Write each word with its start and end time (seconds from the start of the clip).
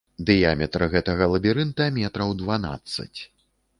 Дыяметр 0.27 0.85
гэтага 0.93 1.27
лабірынта 1.33 1.83
метраў 1.99 2.35
дванаццаць. 2.43 3.15